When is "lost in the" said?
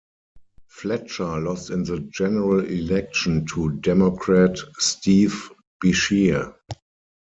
1.39-1.99